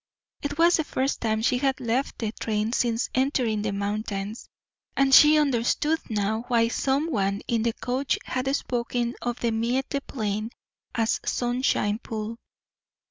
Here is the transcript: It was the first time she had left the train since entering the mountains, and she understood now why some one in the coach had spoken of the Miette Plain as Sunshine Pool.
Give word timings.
It 0.41 0.57
was 0.57 0.77
the 0.77 0.83
first 0.83 1.21
time 1.21 1.43
she 1.43 1.59
had 1.59 1.79
left 1.79 2.17
the 2.17 2.31
train 2.31 2.73
since 2.73 3.07
entering 3.13 3.61
the 3.61 3.71
mountains, 3.71 4.47
and 4.97 5.13
she 5.13 5.37
understood 5.37 5.99
now 6.09 6.41
why 6.47 6.69
some 6.69 7.11
one 7.11 7.41
in 7.47 7.61
the 7.61 7.73
coach 7.73 8.17
had 8.25 8.47
spoken 8.55 9.13
of 9.21 9.39
the 9.41 9.51
Miette 9.51 10.01
Plain 10.07 10.49
as 10.95 11.19
Sunshine 11.23 11.99
Pool. 11.99 12.37